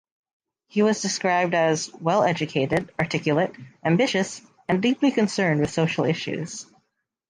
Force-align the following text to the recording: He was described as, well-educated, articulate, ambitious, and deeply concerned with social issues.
He 0.67 0.81
was 0.81 0.99
described 1.03 1.53
as, 1.53 1.93
well-educated, 1.93 2.91
articulate, 2.99 3.55
ambitious, 3.85 4.41
and 4.67 4.81
deeply 4.81 5.11
concerned 5.11 5.59
with 5.61 5.69
social 5.69 6.05
issues. 6.05 6.65